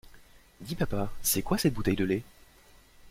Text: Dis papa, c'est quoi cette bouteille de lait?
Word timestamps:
Dis 0.61 0.73
papa, 0.73 1.11
c'est 1.21 1.43
quoi 1.43 1.59
cette 1.59 1.75
bouteille 1.75 1.95
de 1.95 2.03
lait? 2.05 2.23